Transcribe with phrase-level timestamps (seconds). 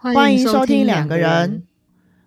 [0.00, 1.64] 欢迎收听两两个人，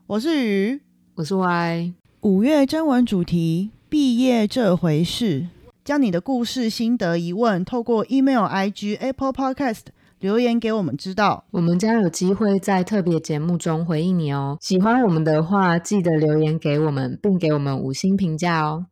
[0.06, 0.82] 我是鱼。
[1.16, 1.94] 我是 Y。
[2.20, 5.48] 五月征文主题：毕业这回事。
[5.86, 9.84] 将你的故事、心得、疑问，透过 email、IG、Apple Podcast
[10.20, 11.46] 留言给我们知道。
[11.52, 14.58] 我们将有机会在特别节目中回应你哦。
[14.60, 18.88] 喜欢我们的话，记得留言给我们，并给我们五星评价哦。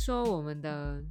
[0.00, 1.04] 说我们的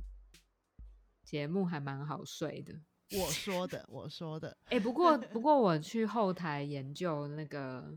[1.24, 2.74] 节目还蛮好睡的。
[3.12, 4.58] 我说的，我说的。
[4.66, 7.96] 哎、不过不过我去后台研究那个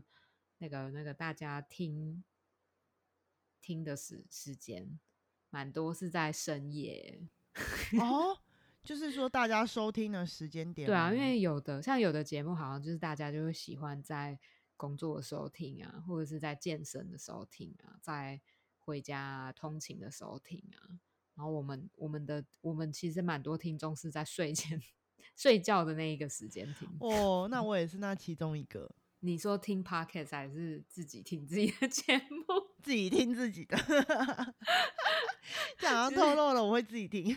[0.59, 2.23] 那个那个大家听
[3.59, 4.99] 听的时时间，
[5.49, 7.27] 蛮多是在深夜。
[7.99, 8.37] 哦，
[8.83, 10.93] 就是说大家收听的时间点吗。
[10.93, 14.39] 对啊，因为有的像有的节目好像就是大家就会喜欢在
[14.77, 18.39] 工作的时候听啊，或者是在健身的时候听啊，在
[18.85, 20.99] 回家通勤的时候听啊。
[21.35, 24.79] 然后我们我们的我们其实蛮多听众是在睡前
[25.35, 26.87] 睡觉的那一个时间听。
[26.99, 28.87] 哦，那我也是那其中一个，
[29.21, 32.43] 你说听 podcast 还是自己听自己的节目？
[32.83, 33.75] 自己听自己的。
[35.77, 37.35] 这好像透露了我会自己听。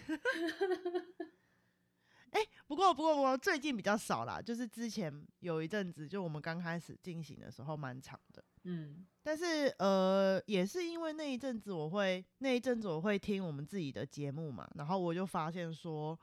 [2.31, 8.45] 哎、不过不过不过最近比较少啦，就是之前有一阵子，就我们刚开始进行的时候蛮长的。
[8.69, 16.19] 嗯，但是呃，也是因为那一阵子我会那一阵子我会听我们自己的节目嘛，然后我就发现说，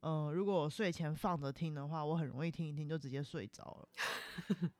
[0.00, 3.88] 呃，如果我睡前放着听的话，我很容易听一听就直接睡着了。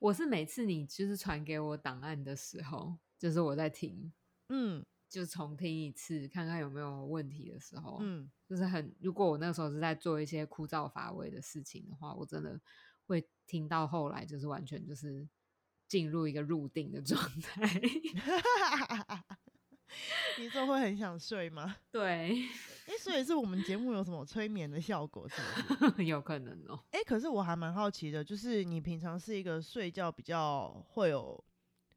[0.00, 4.12] 我是每次你就是传给我档案的时候，就是我在听，
[4.48, 4.84] 嗯。
[5.12, 12.58] 就重听一次，看看有没有问题的时候，嗯，就是很，如果我那时候是在做一些枯燥乏味的事情的话，我真的
[13.12, 15.28] 会听到后来就是完全就是
[15.86, 17.62] 进入一个入定的状态。
[20.38, 21.76] 你说会很想睡吗？
[21.92, 22.48] 对，
[22.86, 25.36] 哎、所以是我们节目有什么催眠的效果是
[25.76, 26.04] 不是？
[26.08, 26.82] 有可能哦。
[26.92, 31.44] 哎、可是我还蛮好奇的，就是你平常是一个睡觉比较会有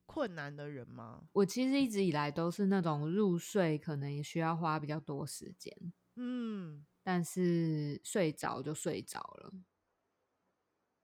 [0.05, 1.23] 困难的人吗？
[1.31, 5.73] 我其实一直以来都是那种入睡可能也需要花比较多时间，
[6.17, 9.53] 嗯，但是睡着就睡着了，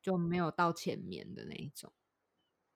[0.02, 1.92] 就没有到前面的那一种。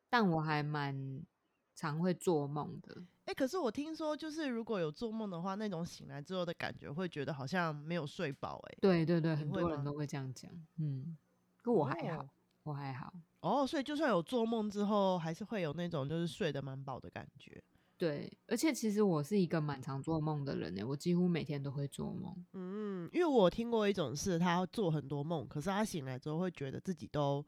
[0.10, 1.26] 但我还蛮
[1.74, 8.62] 常会做梦的，哎、可是我听说，就是如果有做梦的话，那种醒来之后的感觉，会觉得好像没有睡饱。
[8.70, 10.50] 哎，对对对，很多人都会这样讲。
[10.78, 11.18] 嗯，
[11.62, 12.30] 可我还好，哦
[12.64, 13.14] 我还好。
[13.42, 17.62] 哦，所以就算有做梦之后，还是会有那种就是睡得蛮饱的感觉。
[17.98, 22.46] 对，而且其实我是一个蛮常做梦的人呢，我几乎每天都会做梦。
[22.54, 27.46] 嗯，因为我听过一种是，他做很多梦，可是他醒来之后会觉得自己都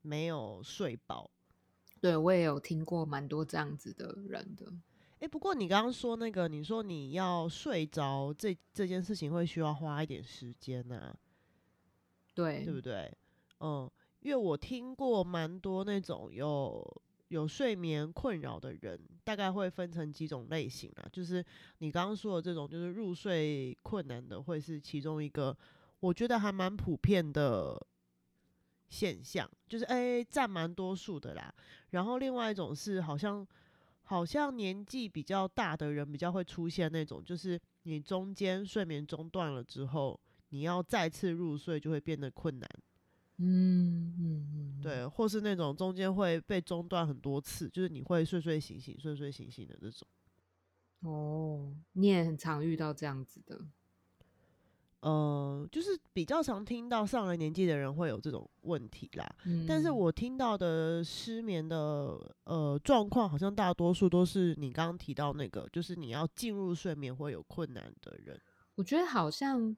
[0.00, 1.30] 没有睡饱。
[2.00, 4.66] 对我也有听过蛮多这样子的人的。
[5.20, 11.14] 哎、不过你刚刚说那个，你说你要睡着这这件事情会需要花一点时间呐、
[12.34, 13.16] 对，对不对？
[13.60, 13.88] 嗯，
[14.18, 17.01] 因为我听过蛮多那种有
[17.32, 21.08] 有睡眠困扰的人，大概会分成几种类型啊。
[21.10, 21.42] 就是
[21.78, 25.56] 你刚刚说的这种，就是入睡困难的，会是其中一个，
[26.00, 27.80] 我觉得还蛮普遍的
[28.90, 31.52] 现象，就是哎占蛮多数的啦。
[31.92, 33.46] 然后另外一种是好像
[34.02, 42.68] 好像年纪比较大的人比较会出现那种，就是你中间睡眠中断了之后，你要再次入睡就会变得困难。
[43.38, 50.08] 嗯嗯嗯，对，或是那种中间会被中断很多次，就是你会睡睡醒醒、睡睡醒醒的这种。
[51.00, 53.60] 哦，你也很常遇到这样子的。
[55.00, 59.34] 呃，就是比较常听到上了年纪的人会有这种问题啦。
[59.46, 61.76] 嗯，但是我听到的失眠的
[62.44, 68.40] 呃状况，好像大多数都是你刚刚提到那个，就是你要进入睡眠会有困难的人。
[68.76, 69.76] 我觉得好像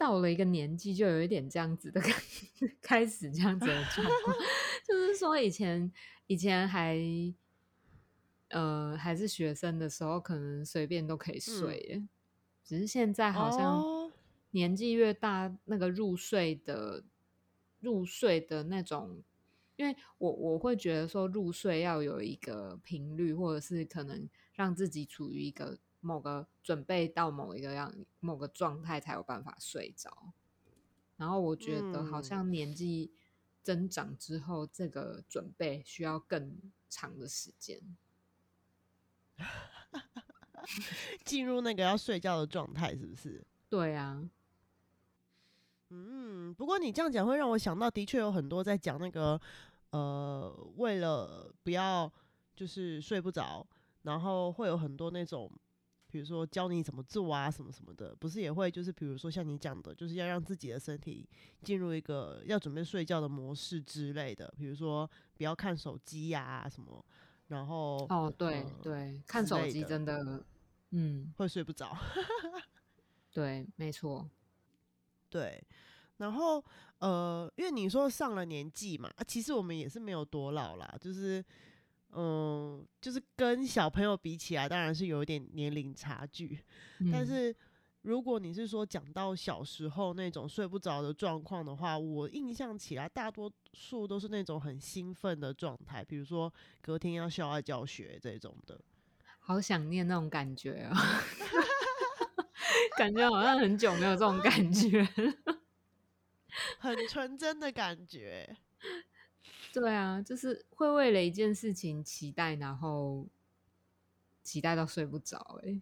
[0.00, 2.10] 到了一个年纪，就有一点这样子的感
[2.80, 4.34] 开始这样子的状况，
[4.88, 5.92] 就是说以前
[6.26, 6.96] 以前还
[8.48, 12.08] 呃还是学生的时候，可能随便都可以睡耶，
[12.64, 14.10] 只是现在好像哦
[14.52, 17.04] 年纪越大，那个入睡的
[17.80, 19.22] 入睡的那种。
[19.76, 30.32] 因为我我会觉得说入睡要有一个频率，或者是可能让自己处于一个某个准备到某一个样某个状态才有办法睡着。
[31.16, 33.12] 然后我觉得好嗯像年纪
[33.62, 36.58] 增长之后，这个准备需要更
[36.88, 37.80] 长的时间。
[41.24, 43.44] 进入那个要睡觉的状态，是不是？
[43.68, 44.28] 对啊，
[45.88, 49.40] 嗯，不过你这样讲会让我想到，的确有很多在讲那个，
[49.90, 52.12] 呃，为了不要
[52.54, 53.66] 就是睡不着，
[54.02, 55.50] 然后会有很多那种，
[56.10, 61.28] 比如说教你怎么做啊，什么什么的，不是也会就是比如说像你讲的，就是要让自己的身体
[61.62, 67.04] 进入一个要准备睡觉的模式之类的，比如说不要看手机呀什么，
[67.48, 70.44] 然后哦，对呃对，看手机真的，
[70.90, 71.96] 嗯，会睡不着。
[73.32, 74.28] 对，没错，
[75.28, 75.64] 对，
[76.16, 76.62] 然后
[76.98, 81.44] 呃，因为你说上了年纪嘛，啊，其实我们也是没有多老啦，就是
[82.12, 86.58] 嗯，就是跟小朋友比起来，当然是有一点年龄差距。
[87.12, 87.56] 但嗯是
[88.02, 98.80] 如果你是说讲到小时候那种睡不着的状况的话，我印象起来，大多数都是那种很兴奋的状态，比如说隔天要校外教学这种的。
[99.38, 100.96] 好想念那种感觉哦，
[102.96, 105.06] 感觉好像很久没有这种感觉。
[106.78, 108.56] 很纯真的感觉。
[109.72, 113.26] 对啊，就是会为了一件事情期待，然后
[114.42, 115.60] 期待到睡不着。
[115.64, 115.80] 哎，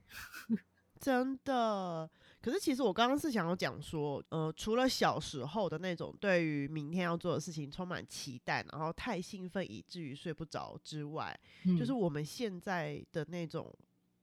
[1.01, 2.11] 真的，
[2.43, 11.39] 可是其实我刚刚是想要讲说，呃，除了小时候的那种对于明天要做的事情充满期待，然后太兴奋以至于睡不着之外，
[11.79, 13.75] 就是嗯我们现在的那种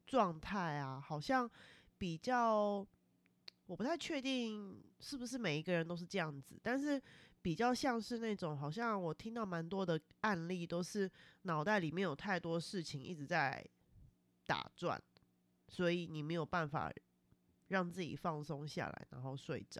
[0.06, 1.50] 状态啊，好像
[1.98, 2.86] 比较，
[3.66, 7.02] 我不太确定是不是每一个人都是这样子，但是
[7.46, 11.12] 比较像是那种，好像我听到蛮多的案例，都是
[11.44, 13.64] 脑袋里面有太多事情一直在
[14.48, 15.00] 打转，
[15.68, 16.92] 所以你没有办法
[17.68, 19.80] 让自己放松下来，然后睡着。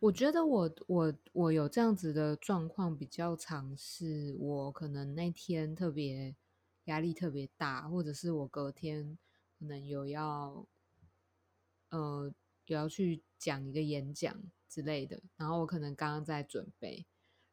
[0.00, 6.36] 我觉得我我我有这样子的状况比较常是，我可能那天特别
[6.84, 9.16] 压力特别大，或者是我隔天
[9.58, 10.66] 可能有要
[11.88, 12.30] 呃
[12.66, 14.38] 有要去讲一个演讲
[14.68, 17.06] 之类的，然后我可能刚刚在准备，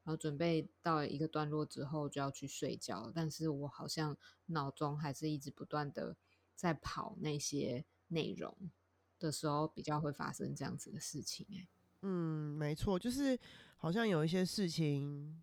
[0.04, 4.18] 然后准备到一个段落之后就要去睡觉，但是我好像
[4.48, 6.16] 脑中还是一直不断的
[6.54, 8.70] 在跑那些内容
[9.18, 11.68] 的时候，比较会发生这样子的事情、欸。
[12.02, 13.40] 嗯，没错，就是
[13.78, 15.42] 好像有一些事情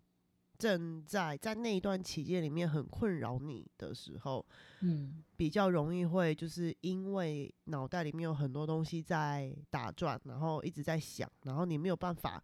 [0.57, 4.45] 正在在那一段期间里面很困扰你的时候，
[4.81, 5.23] 嗯。
[5.35, 12.41] 比较容易会就是因为脑袋里面有很多东西在打转，然后一直在想，然后你没有办法，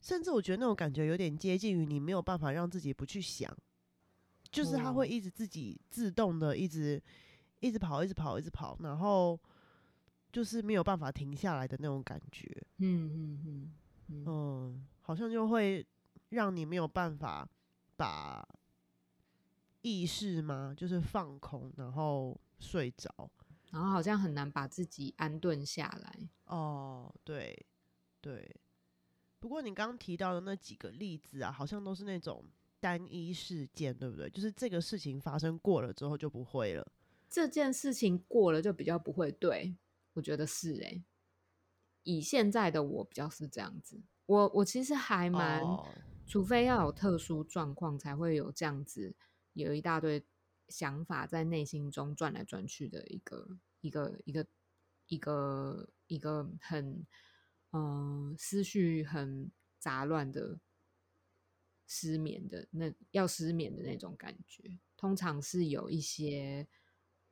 [0.00, 3.54] 甚至我觉得那种感觉有点接近于你没有办法让自己不去想，
[4.50, 5.06] 就是他会哦。
[5.06, 7.00] 一直自己自动的一直
[7.60, 9.38] 一直跑，一直跑，一直跑，然后
[10.32, 12.50] 就是没有办法停下来的那种感觉。
[12.78, 13.72] 嗯嗯嗯
[14.08, 15.86] 嗯，嗯，好像就会
[16.30, 17.48] 让你没有办法
[17.96, 18.48] 把
[19.82, 23.30] 意识吗，就是放空，然后睡着。
[23.70, 26.28] 然后好像很难把自己安顿下来。
[26.46, 27.66] 哦，对
[28.20, 28.56] 对。
[29.38, 32.44] 不过你刚刚提到的那几个例子啊，好像都是那种
[32.80, 34.28] 单一事件，对不对？
[34.28, 36.86] 就是这个事情发生过了之后就不会了。
[37.28, 39.74] 这件事情过了就比较不会对，
[40.14, 41.04] 我觉得是诶、
[42.02, 45.86] 以现在的我比较是这样子，我我其实还蛮，哦
[46.30, 49.16] 除非要有特殊状况才会有这样子，
[49.52, 50.24] 有一大堆
[50.68, 54.46] 想法在内心中转来转去的一个一个一个
[55.08, 57.04] 一个一个很
[57.72, 59.50] 嗯、思绪很
[59.80, 60.60] 杂乱的
[61.86, 66.68] 失眠的那要失眠的那种感觉，通常是有一些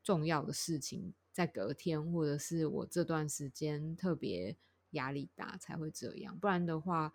[0.02, 4.56] 重要的事情在隔天，或者是我这段时间特别
[4.90, 7.12] 压力大才会这样，不然的话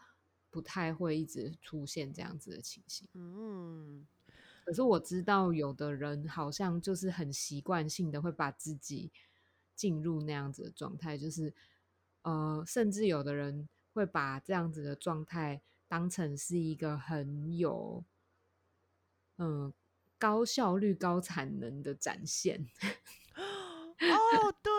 [0.54, 3.08] 不太会一直出现这样子的情形。
[3.14, 4.06] 嗯，
[4.64, 9.12] 可是我知道有的人好像就是很习惯性的会把自己
[9.74, 11.52] 进入那样子的状态，就是
[12.22, 18.04] 呃，甚至有的人会把这样子的状态当成是一个很有
[19.38, 19.74] 嗯、
[20.20, 22.68] 高效率、高产能的展现。
[23.36, 24.73] 哦，对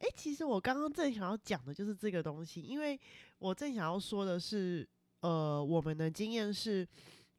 [0.00, 2.98] 对，哎，其实我刚刚正想要讲的就是这个东西，因为
[3.38, 4.88] 我正想要说的是，
[5.20, 6.86] 呃，我们的经验是，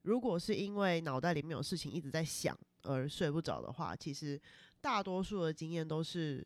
[0.04, 4.40] 如果是因为脑袋里面有事情一直在想而睡不着的话，其实
[4.80, 6.46] 大多数的经验都是，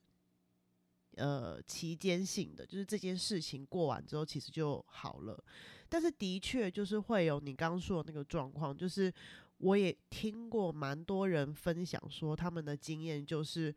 [1.16, 5.42] 呃，期间性的，就是这件事情过完之后其实就好了。
[5.88, 9.14] 但是的确就是会有你刚刚说的那个状况，就是
[9.58, 13.74] 我也听过蛮多人分享说他们的经验，就是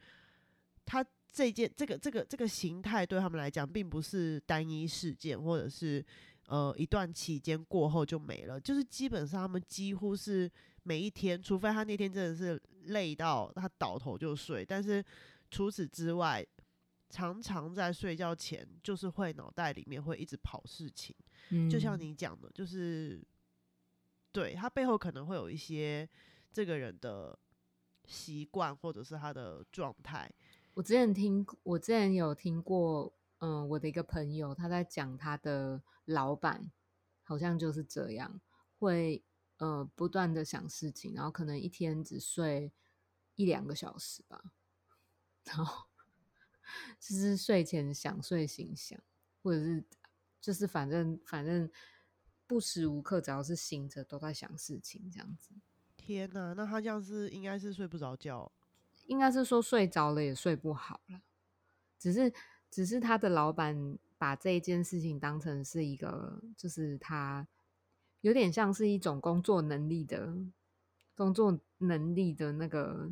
[0.85, 6.05] 他这件这个这个这个形态对他们来讲，并不是单一事件，或者是
[6.47, 10.51] 呃一段期间过后就没了，就是基本上他们几乎是
[10.83, 15.05] 每一天，除非他那天真的是累到他倒头就睡，但是
[15.51, 16.45] 除此之外，
[17.11, 21.15] 常常在睡觉前就是会脑袋里面会一直跑事情，
[21.51, 23.23] 嗯，就像你讲的，就是
[24.33, 26.09] 对他背后可能会有一些
[26.53, 27.39] 这个人的
[28.07, 30.29] 习惯或者是他的状态。
[30.79, 36.71] 我之前听，我之前有听过，嗯，我的一个朋友他在讲他的老板，
[37.25, 38.41] 好像就是这样，
[38.79, 39.25] 会
[39.57, 42.73] 呃不断的想事情，然后可能一天只睡
[43.35, 44.53] 一两个小时吧，
[45.43, 45.89] 然后
[47.01, 49.03] 就是睡前想，睡醒想，
[49.43, 49.85] 或者是
[50.41, 51.69] 就是反正反正
[52.47, 55.51] 不时无刻只要是醒着都在想事情，这样子。
[55.97, 58.53] 天呐，那他这样是应该是睡不着觉。
[59.09, 61.21] 应该是说睡着了也睡不好了，
[61.99, 62.33] 只是
[62.71, 67.47] 只是他的老板把这一件事情当成是一个，就是他
[68.21, 70.37] 有点像是一种工作能力的
[71.17, 73.11] 工作能力的那个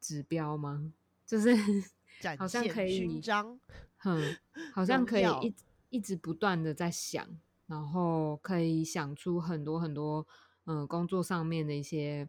[0.00, 0.92] 指标吗？
[1.26, 1.54] 就是
[2.38, 3.58] 好像可以勋章，
[4.04, 4.36] 嗯，
[4.72, 5.54] 好像可以一
[5.90, 7.26] 一直不断的在想，
[7.66, 10.26] 然后可以想出很多很多，
[10.64, 12.28] 嗯，工作上面的一些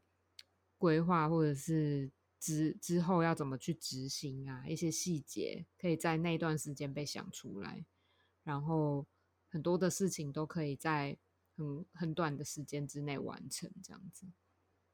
[0.78, 2.12] 规划，或者是
[2.44, 7.86] 之之后要怎么去执行啊，一些细节可以在那段时间被想出来，
[8.44, 9.08] 然后
[9.48, 11.18] 很多的事情都可以在
[11.56, 14.28] 很很短的时间之内完成，这样子，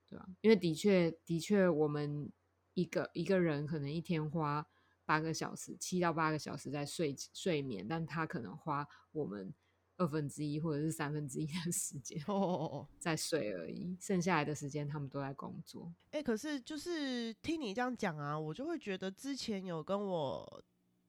[0.08, 2.32] 对吧、因为的确的确，我们
[2.76, 4.68] 一个一个人可能一天花
[5.04, 9.52] 八个小时，七到八个小时在睡睡眠，但他可能花我们
[10.00, 12.88] 二分之一或者是三分之一的时间哦哦哦。
[12.98, 15.94] 在睡而已，剩下来的时间他们都在工作。
[16.12, 20.64] 哎、可是就是听你这样讲啊，我就会觉得之前有跟我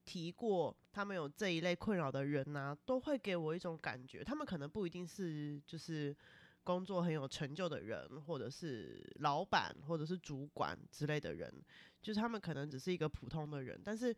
[0.04, 6.16] 提过，他们有这一类困扰的人呐、都会给我一种感觉，他们可能不一定是就是
[6.64, 11.52] 工作很有成就的人，或者是老板，或者是主管之类的人，
[12.02, 14.14] 就是他们可能只是一个普通的人，但是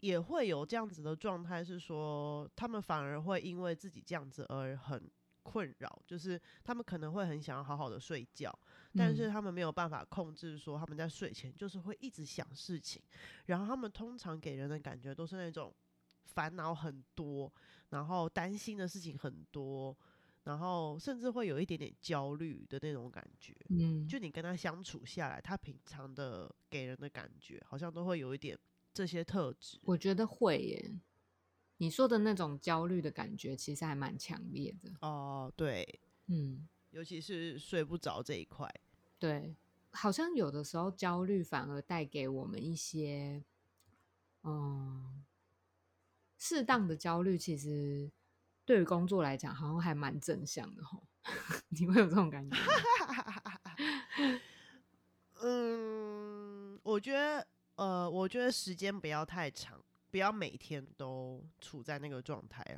[0.00, 5.10] 也会有这样子的状态，是说他们反而会因为自己这样子而很
[5.42, 8.52] 困扰，就是他们可能会很想要好好的睡觉。
[8.96, 13.00] 但是嗯他们没有办法控制，说他们在睡前就是会一直想事情，
[13.46, 15.72] 然后他们通常给人的感觉都是那种
[16.24, 17.52] 烦恼很多，
[17.90, 19.96] 然后担心的事情很多，
[20.44, 23.54] 然后甚至会有一点点焦虑的那种感觉。
[23.68, 28.58] 嗯，就你跟他相处下来，他平常的给人的感觉好像都会有一点
[28.92, 29.78] 这些特质。
[29.82, 30.92] 我觉得会耶。
[31.78, 34.92] 你说的那种焦虑的感觉，其实还蛮强烈的。
[35.00, 38.72] 哦，对，嗯，尤其是睡不着这一块。
[39.18, 39.56] 对，
[39.90, 43.42] 好像有的时候焦虑反而带给我们一些，
[44.42, 45.24] 嗯，
[46.36, 48.10] 适当的焦虑，其实
[48.66, 51.06] 对于工作来讲，好像还蛮正向的吼。
[51.68, 52.56] 你会有这种感觉？
[55.42, 57.46] 嗯，我觉得，
[57.80, 62.76] 呃，我觉得时间不要太长，不要每天都处在那个状态啊。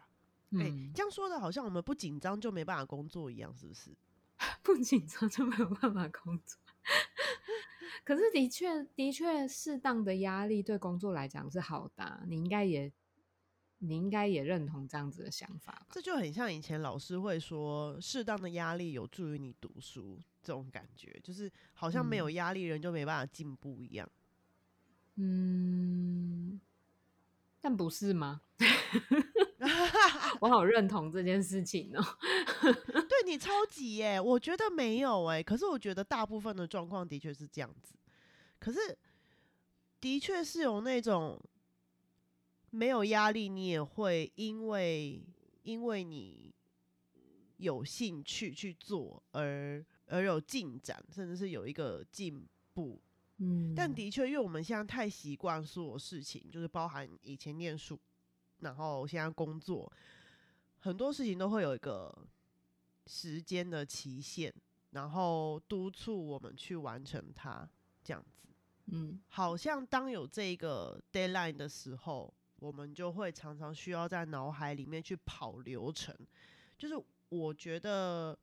[0.52, 3.90] 哎、嗯，这样说的好像我们不紧张就没办法工作一样，是不是？
[4.62, 6.56] 不紧张就没有办法工作。
[8.04, 12.92] 可是的确，的确，适当的压力对工作来讲是好的啊、你应该也，
[13.78, 15.86] 你应该也认同这样子的想法吧？
[15.90, 24.08] 这就很像以前老师会说，适当的压力有助于你读书这种感觉，就是好像没有嗯压力人就没办法进步一样。
[24.08, 24.21] 嗯，
[27.60, 28.42] 但不是吗？
[30.40, 32.02] 我好认同这件事情哦。
[32.62, 37.94] 对你超级耶，我觉得没有哎，可是我觉得大部分的状况的确是这样子，
[38.58, 38.98] 可是
[40.00, 41.40] 的确是有那种
[42.70, 45.22] 没有压力，你也会因为
[45.62, 46.52] 因为你
[47.58, 53.00] 有兴趣去做而而有进展，甚至是有一个进步。
[53.44, 57.98] 嗯，但的确，因为我们现在太习惯所有事情，就是包含以前念书，
[58.60, 59.92] 然后现在工作，
[60.78, 62.16] 很多事情都会有一个
[63.06, 64.54] 时间的期限，
[64.90, 67.68] 然后督促我们去完成它，
[68.04, 68.48] 这样子。
[68.86, 76.14] 嗯好像当有这个 deadline 的时候，我们就会常常需要在脑海里面去跑流程。
[76.78, 76.94] 就是
[77.28, 78.38] 我觉得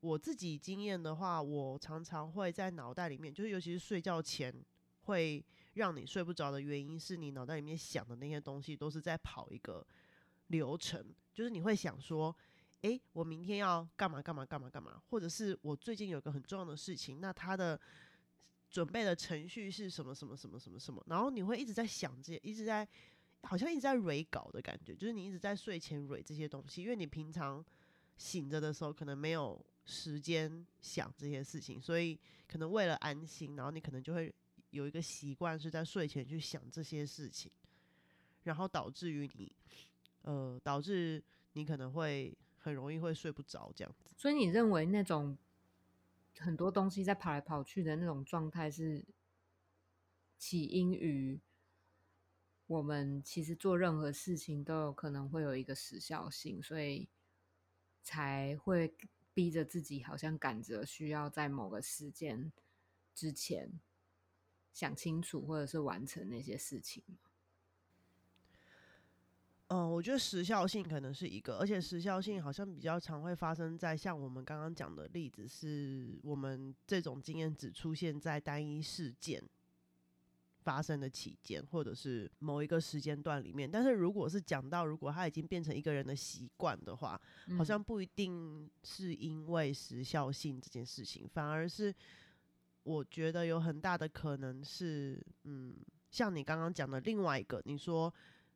[0.00, 4.54] 我自己经验的话，我常常会在脑袋里面，就是尤其是睡觉前
[5.02, 9.86] 会让你睡不着的原因，是你脑袋里面想的那些东西都是在跑一个
[10.48, 12.34] 流程，就是你会想说。
[12.82, 17.78] 诶，我明天要干嘛干嘛干嘛干嘛，或者是我最近有个很重要的事情，那它的
[18.70, 22.88] 准备的程序是什么什么什么什么什么，然后你会一直在想这些，一直在
[23.42, 27.62] 好像一直在蕊稿的感觉，就是你一直在睡前蕊这些东西，因为你平常
[28.16, 32.16] 醒着的时候可能没有时间想这些事情，所以
[32.46, 34.32] 可能为了安心，然后你可能就会
[34.70, 37.50] 有一个习惯是在睡前去想这些事情，
[38.44, 39.52] 然后导致于你，
[40.22, 41.22] 呃，导致
[41.54, 44.14] 你可能会很容易会睡不着这样子。
[44.16, 45.36] 所以你认为那种
[46.38, 49.04] 很多东西在跑来跑去的那种状态是
[50.38, 51.40] 起因于
[52.66, 57.08] 我们其实做任何事情都有可能会有一个时效性，所以
[58.02, 58.94] 才会
[59.40, 62.52] 逼着自己好像赶着需要在某个时间
[63.14, 63.80] 之前
[64.74, 67.02] 想清楚，或者是完成那些事情？
[69.68, 79.42] 嗯，我觉得时效性可能是一个，而且时效性好像比较常会发生在像我们刚刚讲的例子，是我们这种经验只出现在单一事件
[80.62, 83.70] 发生的期间，或者是某一个时间段里面。
[83.70, 87.20] 但是如果是讲到如果他已经变成一个人的习惯的话，
[87.56, 91.94] 好像不一定是因为时效性这件事情，反而是
[92.82, 95.76] 我觉得有很大的可能是，嗯，
[96.10, 98.12] 像你刚刚讲的另外一个，你说。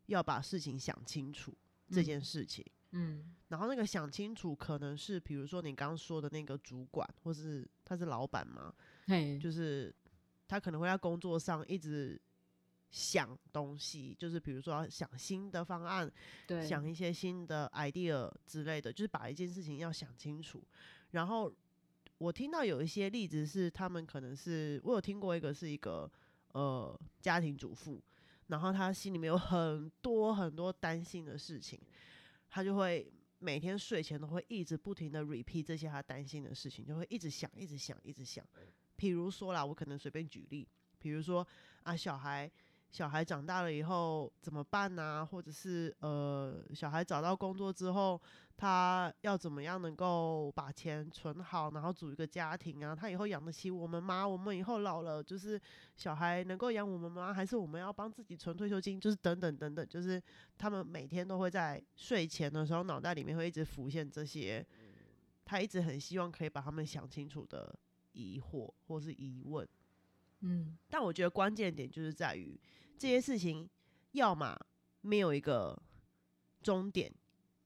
[0.09, 1.51] 要把事情想清楚
[1.89, 8.71] 这件事情，嗯，然后那个想清楚可能是，比如说你刚刚说的那个主管，或是他是老板嘛，
[9.07, 9.91] 嘿，就是
[10.55, 12.21] 他可能会在工作上一直
[12.91, 16.09] 想东西，就是比如说要想新的方案，
[16.47, 20.63] 对，想一些新的 idea 之类的，就是把一件事情要想清楚。
[21.11, 21.53] 然后
[22.19, 26.09] 我听到有一些例子是，他们可能是我有听过一个是一个
[26.53, 28.01] 呃家庭主妇。
[28.47, 31.81] 然后他心里面有很多很多担心的事情，
[32.49, 38.47] 他就会每天睡前都会一直不停的 repeat 这些他担心的事情，就会一直想，一直想，一直想。
[38.99, 40.67] 譬如说啦，我可能随便举例，
[40.99, 41.47] 比如说
[41.83, 42.51] 啊，小孩。
[42.91, 45.27] 小孩长大了以后怎么办呢？
[45.29, 48.23] 或者是呃，小孩找到工作之后，
[48.57, 52.95] 他要怎么样能够把钱存好，然后组一个家庭啊？
[52.95, 54.25] 他以后养得起我们吗？
[54.25, 55.61] 我们以后老了，就是
[55.97, 57.35] 小孩能够养我们吗？
[57.35, 59.01] 还是我们要帮自己存退休金？
[59.01, 60.23] 就是等等等等，就是
[60.57, 64.65] 他们每天都会在睡前的时候，脑袋里面会一直浮现这些，
[65.45, 67.77] 他一直很希望可以把他们想清楚的
[68.15, 69.69] 疑惑或是疑问。
[70.41, 72.59] 嗯，但我觉得关键点就是在于。
[72.97, 73.69] 这些事情，
[74.13, 74.57] 要么
[75.01, 75.83] 没有一个
[76.63, 77.13] 终点，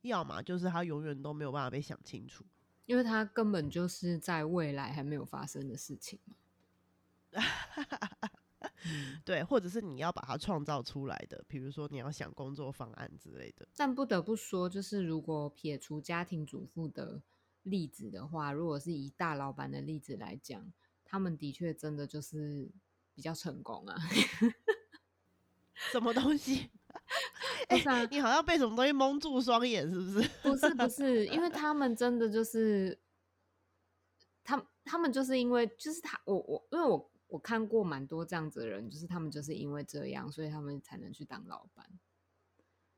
[0.01, 2.45] 要么就是他永远都没有办法被想清楚，
[2.87, 6.35] 因为他根本就是在未来还没有发生的事情嘛。
[9.25, 13.69] 对，或者是你要把它创造出来的，比如说你要想工作方案之类的。
[13.77, 17.21] 但不得不说，就是如果撇除家庭主妇的
[17.69, 20.73] 例子的话，如果是以大老板的例子来讲，
[21.05, 22.69] 他们的确真的就是
[23.15, 23.97] 比较成功啊。
[25.93, 26.71] 什么东西？
[27.69, 27.79] 哎，
[28.11, 30.29] 你好像被什么东西蒙住双眼，是不是？
[30.43, 32.99] 不是，不是，因为他们真的就是，
[34.43, 41.87] 他他们就是因为就是他，我我因为我我看过蛮多这样子的人，就是他们就是因为这样，所以他们才能去当老板，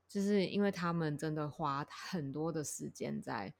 [0.08, 3.54] 就是因为他们真的花很多的时间在。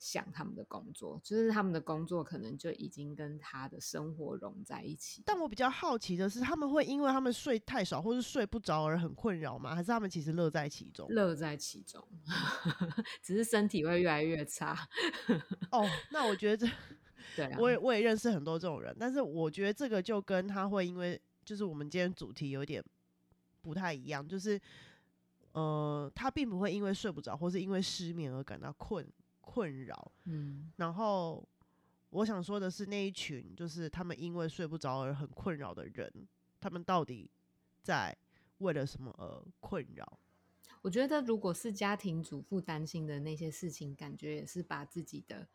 [0.00, 5.22] 想他们的工作，就是他们的工作可能就已经跟他的生活融在一起。
[5.26, 9.74] 但我比较好奇的是，他们会因为他们睡太少或是睡不着而很困扰吗？
[9.74, 11.06] 还是他们其实乐在其中？
[11.10, 12.02] 乐在其中，
[13.20, 14.88] 只是身体会越来越差。
[15.70, 16.72] 哦，那我觉得这，
[17.36, 22.82] 对，我也我也认识很多这种人，但是我觉得这个就跟他会因为就是我们今天主题有点
[23.60, 24.58] 不太一样，就是
[25.52, 29.06] 呃，他并不会因为睡不着或是因为失眠而感到困。
[29.52, 31.44] 困扰，嗯，然后
[32.10, 36.28] 我想说的是，那一群就是他们因为睡不着而很困扰的人，
[36.60, 37.28] 他们到底
[37.82, 38.16] 在
[38.58, 40.20] 为了什么而困扰？
[40.82, 45.48] 我觉得，如果是家庭主妇担心的那些事情，感觉也是把自己的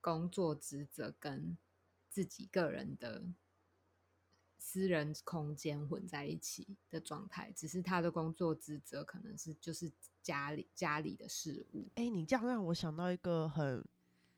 [0.00, 1.58] 工作职责跟
[2.08, 3.26] 自己个人的。
[4.58, 9.90] 私人空间混在一起的状态，只是他的工作职责可能是就是
[10.22, 11.86] 家里家里的事物。
[11.94, 13.84] 哎，你这样让我想到一个很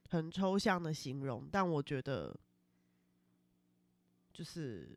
[0.09, 2.38] 很抽象的形容，但我觉得
[4.33, 4.96] 就是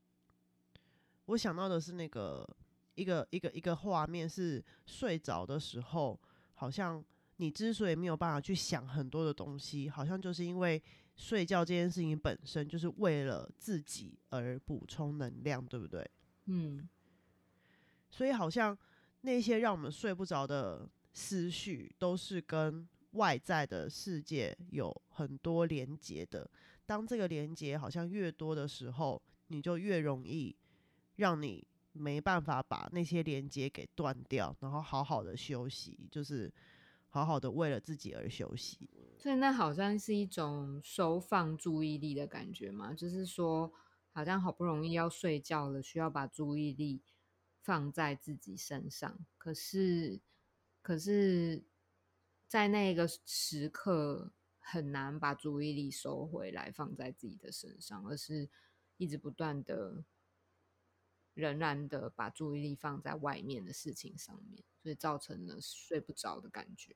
[1.26, 2.48] 我想到的是那个
[2.96, 6.20] 一个一个一个画面，是睡着的时候，
[6.54, 7.04] 好像
[7.38, 10.82] 你之所以没有办法去想很多的东西，好像就是因为。
[11.22, 16.04] 睡觉这件事情本身就是为了自己而补充能量，对不对？
[16.46, 16.90] 嗯，
[18.10, 18.76] 所以好像
[19.22, 26.50] 那些让我们睡不着的思绪，都是跟外在的世界有很多连接的。
[26.88, 30.56] 当这个连接好像越多的时候，你就越容易
[31.18, 36.52] 让你没办法把那些连接给断掉，然后好好的休息，就是
[37.10, 38.90] 好好的为了自己而休息。
[39.22, 43.72] 所以那好像是一种收放注意力的感觉嘛，就是说，
[44.12, 47.04] 好像好不容易要睡觉了，需要把注意力
[47.62, 50.20] 放在自己身上，可是，
[50.82, 51.64] 可是，
[52.48, 58.50] 在那个时刻很难把注意力收回来放在自己的身上，而是
[58.98, 60.04] 一直不断的。
[61.34, 66.94] 仍然的把注意力放在外面的事情上面，所以造成了睡不着的感觉。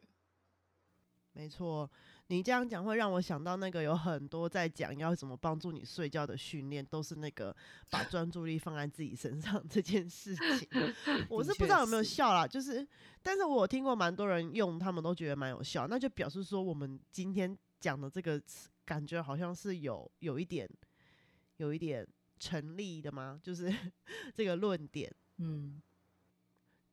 [1.35, 1.89] 没错，
[2.27, 7.55] 你这样讲会让我想到那个有很多在讲要怎么帮助你睡觉的训练，都是那个
[7.91, 10.67] 把专注力放在自己身上这件事情。
[11.29, 12.87] 我是不知道有没有效啦，就是，
[13.21, 18.41] 但是我听过蛮多人用，他们都觉得蛮有效，那就表示说我们今天讲的这个
[18.85, 20.69] 感觉好像是有有一点，
[21.57, 22.07] 有一点。
[22.37, 23.39] 成立的吗？
[23.41, 23.73] 就是
[24.35, 25.81] 这个论点，嗯，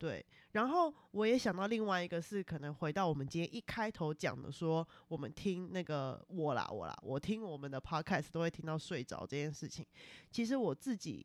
[0.03, 0.27] 对。
[0.51, 9.87] 然后我也想到另外一个，是可能回到我们今天一开头讲的，说我们听那个我啦我啦，我听我们的 podcast 都会听到睡着这件事情。
[10.29, 11.25] 其实我自己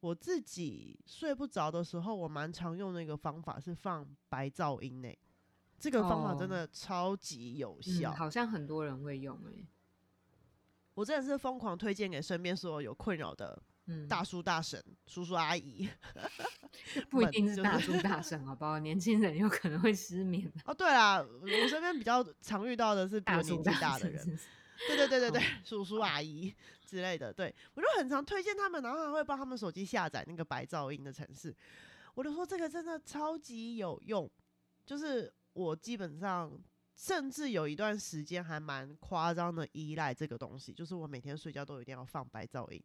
[0.00, 5.18] 我自己睡不着的时候，我蛮常用的一个方法是放白噪音诶，
[5.78, 9.68] 这个方法真的超级有效，好像很多人会用诶。
[10.94, 13.62] 我真的是疯狂推荐给身边所有有困扰的
[14.08, 15.88] 大叔大婶、叔叔阿姨，
[17.08, 18.78] 不一定是大叔大婶，好不好？
[18.80, 20.52] 年轻人有可能会失眠。
[20.64, 24.38] 哦，对啦，我身边比较常遇到的是比我年纪大的人，
[24.88, 26.52] 对对对对对，叔叔阿姨
[26.84, 27.32] 之类的。
[27.32, 31.54] 对我就很常推荐他们，然后还会帮他们手机下载那个白噪音的城市。
[32.14, 34.28] 我就说这个真的超级有用，
[34.84, 36.50] 就是我基本上。
[36.96, 42.82] 甚至有一段时间还蛮夸张的依赖这个东西，就是我每天睡觉都一定要放白噪音，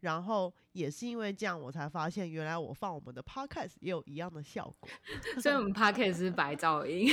[0.00, 4.88] 然后也是因为这样，我才发现原来我放我们的 podcast 也有一样的效果。
[5.42, 7.12] 所以我们 podcast 是白噪音。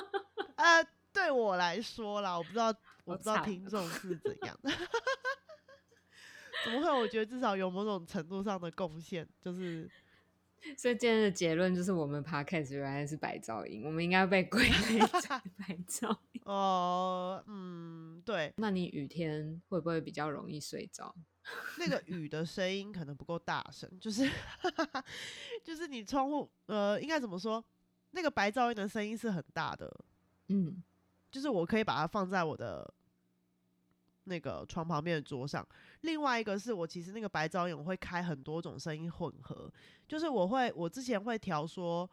[0.56, 2.66] 呃，对我来说啦，我不知道，
[3.04, 4.58] 我不知道听众是怎样。
[6.64, 6.90] 怎么会？
[6.90, 9.90] 我觉得至少有某种程度上的贡献，就是。
[10.76, 16.42] 所以今天的结论就是，我们 podcast 原来是白噪音，我们应该被归类在 白噪音。
[16.44, 18.52] 哦，嗯，对。
[18.56, 21.14] 那你雨天会不会比较容易睡着？
[21.78, 24.28] 那个雨的声音可能不够大声，就是
[25.62, 27.64] 就是你窗户，呃，应该怎么说？
[28.10, 29.92] 那个白噪音的声音是很大的，
[30.48, 30.82] 嗯，
[31.30, 32.92] 就是我可以把它放在我的。
[34.28, 35.64] 那个床旁边的桌上，
[36.06, 39.70] 另外一个是我其实那个白噪音我会开很多种声音混合，
[40.08, 42.08] 就是我会我之前会调说，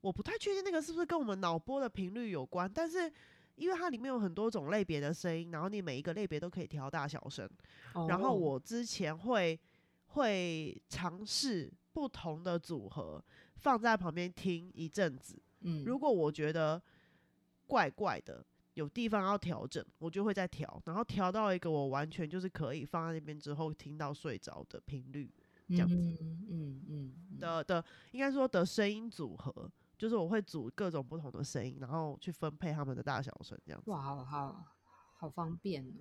[0.00, 3.12] 我不太确定那个是不是跟我们脑波的频率有关，但是
[3.54, 7.48] 因为它里面有很多种类别的声音，然后你每一个类别都可以调大小声，
[8.08, 9.58] 然后我之前会
[10.06, 13.22] 会尝试不同的组合
[13.56, 16.82] 放在旁边听一阵子，嗯，如果我觉得
[17.66, 18.44] 怪怪的。
[18.76, 25.32] 有地方要调整，我就会再调，然后调到一个我完全就是可以放在那边之后听到睡着的频率，
[25.70, 33.90] 这样子，嗯嗯的的，应该说的声音组合，就是我会组各种不同的声音，然后去分配他们的大小声，这样子。
[33.90, 34.64] 哇，好好
[35.14, 35.96] 好方便哦！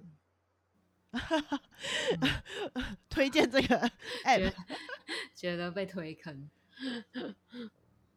[3.09, 3.89] 推荐这个
[4.27, 4.53] app，
[5.33, 6.49] 觉得被推坑。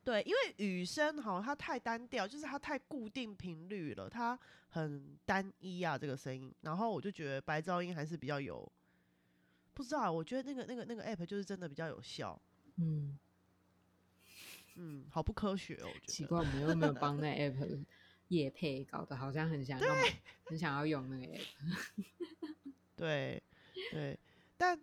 [0.05, 4.39] 对，因为雨声好，它太单调，就是它太固定频率了，它
[4.71, 6.51] 很单一啊，这个声音。
[6.63, 8.71] 然后我就觉得白噪音还是比较有，
[9.75, 12.41] 不知道，我觉得那个那个那个 app 就是真的比较有效。
[12.77, 13.19] 嗯
[14.77, 17.85] 嗯，好不科学哦，奇怪，我们又没有帮那 app
[18.29, 19.95] 夜配，搞得好像很想要，
[20.45, 21.45] 很想要用那个 app。
[22.97, 23.43] 对
[23.93, 24.19] 对，
[24.57, 24.81] 但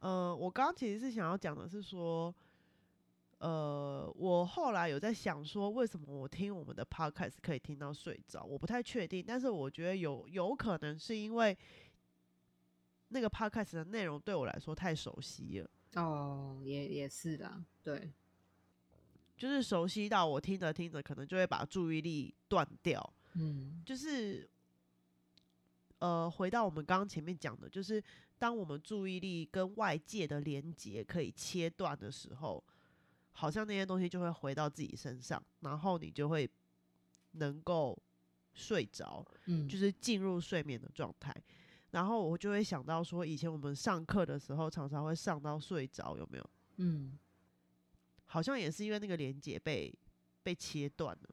[0.00, 2.34] 呃，我刚刚其实是想要讲的是说。
[3.38, 8.42] 呃，我后来有在想说，为什么我听我们的 podcast 可以听到睡着？
[8.42, 11.56] 我不太确定，但是我觉得有有可能是因为
[13.08, 15.70] 那个 podcast 的内容对我来说太熟悉了。
[15.96, 18.10] 哦，也也是的，对，
[19.36, 23.14] 就是熟悉到我听着听着，可能就会把注意力断掉。
[23.34, 24.48] 嗯，就是
[25.98, 28.02] 呃，回到我们刚刚前面讲的，就是
[28.38, 32.64] 当我们注意力跟外界的连接可以切断的时候。
[33.38, 36.50] 好像那些东西就会回到自己身上，然后你就会
[37.32, 37.96] 能够
[38.54, 41.34] 睡着，嗯，就是进入睡眠的状态。
[41.90, 46.50] 然后我就会想到说，以前我们上课的时候常常会上到睡着，有没有？
[46.78, 47.18] 嗯，
[48.24, 49.92] 好像也是因为那个连接被
[50.42, 51.28] 被切断了。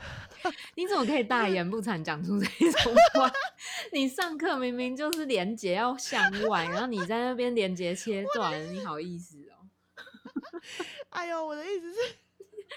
[0.76, 3.30] 你怎么可以大言不惭讲出这种话？
[3.92, 9.57] 你上课明明就是连接要向外，然后你在那边连接切断，你好意思哦？
[11.10, 11.98] 哎呦，我的意思是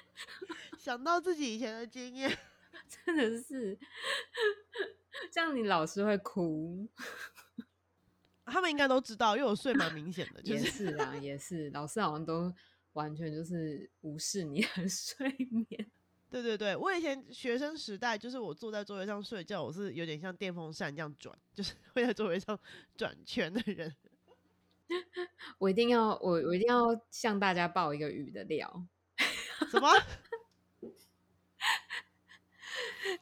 [0.80, 2.38] 想到自己以前的经验，
[3.06, 3.78] 真的是
[5.32, 6.88] 这样，你老师会哭
[8.46, 12.54] 他们应该都知道，因为我睡蛮明显的， 就也是是啊，也是，老师好像都
[12.94, 15.90] 完全就是无视你的睡眠。
[16.30, 22.58] 对对对，我以前学生时代，就是我坐在座位上睡觉，我是有点像电风扇这样转，就是会在座位上
[22.96, 23.94] 转圈的人。
[25.60, 28.86] 我一定要，我我一定要向大家爆一个雨的料，
[29.70, 29.90] 什么？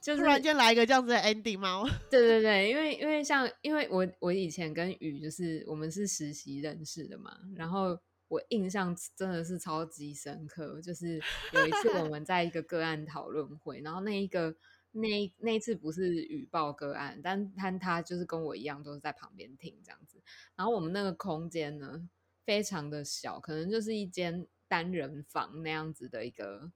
[0.01, 1.83] 就是突然间来一个这样子的 ending 吗？
[2.11, 11.19] 对对对，因为因为像因为我我以前跟雨就是我们是实习认识的嘛，然后我印象真的是超级深刻，就是
[11.53, 14.55] 有一次我们在一个个案讨论会，然后那一个
[14.91, 20.21] 那那一次不是雨报个案，但但他就是跟我一样都是在旁边听这样子，
[20.55, 22.09] 然后我们那个空间呢
[22.45, 26.71] 非常的小，可能就是一间单人房那样子的一个。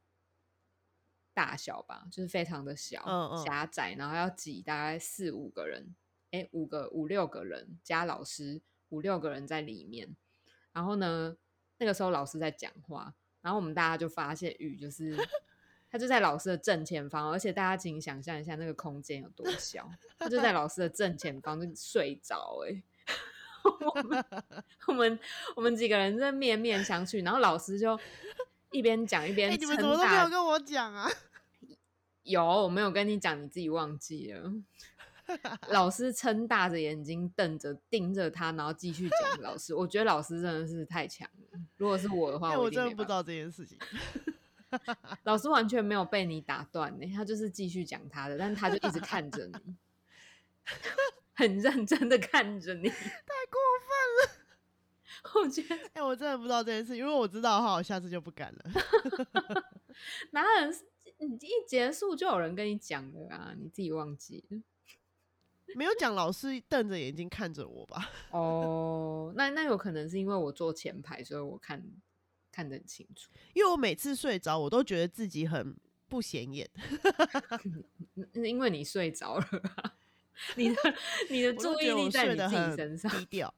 [1.35, 5.95] 大小吧，就是非常的小嗯嗯狭窄，然后要挤大概四五个人，
[6.29, 10.15] 哎，五个五六个人加老师五六个人在里面。
[10.71, 11.35] 然后呢，
[11.79, 15.17] 那个时候老师在讲话，然后我们大家就发现雨就是
[15.93, 22.81] 他就在老师的正前方，而且大家请想象一下那个空间有多小，他就在老师的正前方就睡着 哎。
[23.63, 24.25] 我们
[24.87, 25.19] 我们
[25.55, 27.97] 我们几个人在面面相觑，然后老师就
[28.71, 31.07] 一边讲一边哎、你们怎么都没有跟我讲啊？
[32.23, 34.51] 有，我没有跟你讲，你自己忘记了。
[35.69, 39.41] 老师撑大着眼睛瞪着盯着他，然后继续讲。
[39.41, 41.59] 老师，我觉得老师真的是太强了。
[41.77, 42.67] 如果是我的话，哎、我。
[42.67, 43.77] 真的不知道这件事情。
[45.23, 49.75] 老师完全没有被你打断呢，他就是继续讲他的，但是他就一直看着你，
[51.33, 52.89] 很认真的看着你。
[52.89, 54.43] 太过分了！
[55.35, 58.63] 我觉得哎、我真的不知道这件事，因为我知道的话，我下次就不敢了。
[60.31, 60.75] 哪有人
[61.19, 63.53] 你一结束就有人跟你讲的啊？
[63.57, 64.61] 你自己忘记了。
[65.75, 68.09] 没有讲，老师瞪着眼睛看着我吧？
[68.31, 71.83] 哦，那那有可能是因为我坐前排，所以我看
[72.53, 73.29] 看得很清楚。
[73.53, 75.75] 因为我每次睡着，我都觉得自己很
[76.07, 76.69] 不显眼，
[78.33, 79.95] 嗯因为你睡着了啊、
[80.55, 80.75] 你的
[81.29, 83.53] 你的注意力在你自己身上，低调。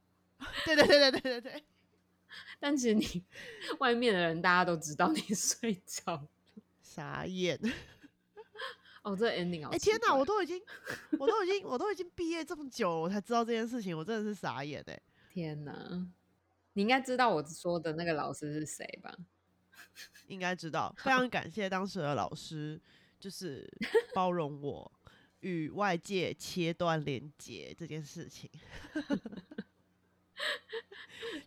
[0.63, 1.63] 对对对对对对对，
[2.59, 3.23] 但其实你
[3.79, 6.27] 外面的人大家都知道你 睡着。
[6.81, 7.59] 傻眼！
[9.03, 10.59] 哦，这 ending 好哎、奇天哪，我都已经，
[11.19, 15.73] 我都已经，我都已经毕业这么久了，我才知道这件事情，我真的是傻眼哎、天哪！
[16.75, 19.15] 你应该知道我说的那个老师是谁吧？
[20.27, 22.79] 应该知道，非常感谢当时的老师，
[23.17, 23.65] 就是
[24.13, 24.91] 包容我
[25.39, 28.49] 与外界切断连接这件事情。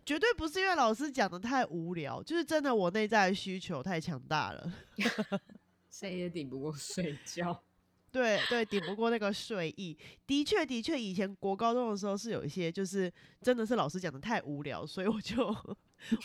[0.03, 4.73] 绝对不是因为老师讲的太无聊，就是真的我内在的需求太强大了。
[5.91, 7.63] 谁也顶不过睡觉。
[8.11, 9.97] 对对，顶不过那个睡意。
[10.25, 15.55] 的确的确，以前国高中的时候是有一些，就是真的是老师讲的太无聊，所以我就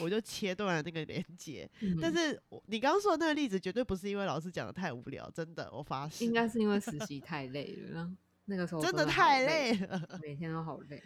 [0.00, 1.68] 我就切断了那个连接。
[2.00, 8.10] 但嗯是你刚刚说的那个例子，绝对不是因为老师讲的太无聊，真的，我发誓，应该是因为实习 太累了，
[8.46, 10.18] 那个时候真的好太累，了。
[10.22, 11.02] 每天都好累。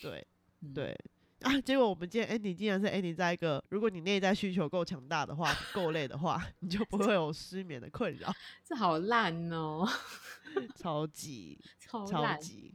[0.00, 0.26] 对
[0.60, 0.96] 嗯，对
[1.42, 8.32] 啊，结果我们今天 Andy 竟然是 Andy 在一个，如果你内在需求够强大的话，够累的话， 你就不会有失眠的困扰，
[8.64, 9.86] 这好烂哦，
[10.76, 12.04] 超级超
[12.36, 12.74] 级。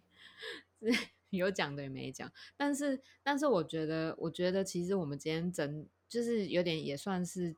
[1.32, 7.56] 有讲的也没讲，但是但是我觉得，我觉得其实我们今天整就是有点也算是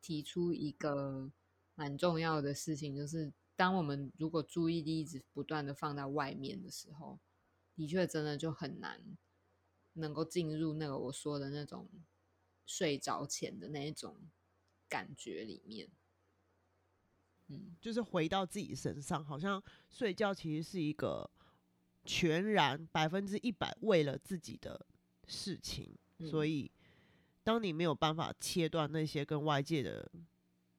[0.00, 1.30] 提出一个
[1.74, 7.18] 蛮重要的事情，就是当我们如果注意力一直不断的放在外面的时候，
[7.74, 9.00] 的确真的就很难
[10.00, 11.88] 能够进入那个我说的那种
[12.66, 14.18] 睡着前的那一种
[14.88, 15.88] 感觉里面。
[17.48, 21.28] 嗯，就是回到自己身上，好像睡觉其实是一个
[22.04, 24.86] 全然百分之一百为了自己的
[25.26, 26.70] 事情，所嗯以
[27.42, 30.08] 当你没有办法切断那些跟外界的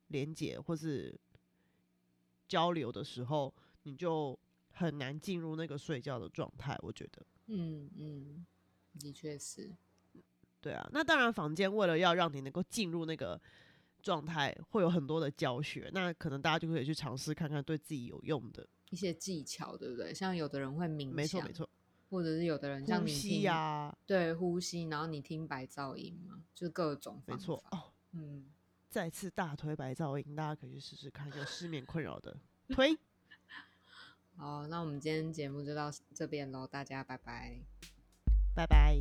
[0.07, 1.19] 连接或是
[2.47, 3.53] 交流的时候，
[3.83, 4.37] 你就
[4.71, 6.77] 很难进入那个睡觉的状态。
[6.81, 8.45] 我觉得，嗯嗯，
[8.99, 9.71] 的确是。
[10.59, 13.39] 对啊，那当然，房间为了要让你能够进入那个
[14.03, 18.67] 状态，会有很多的教学，那可能大家就可以去尝试看看对自己有用的。
[18.91, 20.13] 一些技巧，对不对？
[20.13, 21.69] 像有的人会冥想，没错，没错，
[22.09, 27.77] 或者是有的人像呼你听吸呀、对呼吸，然后你听白噪音嘛，就是各种方没错法。
[27.77, 27.91] 哦。
[28.11, 28.45] 嗯，
[28.89, 32.95] 再次大推白噪音，大家可以去试试看，有失眠困扰的推。
[34.37, 37.61] 好，那我们今天节目就到这边喽，大家拜拜。
[38.53, 38.99] 拜拜。